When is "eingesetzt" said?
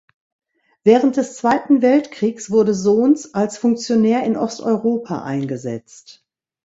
5.21-6.25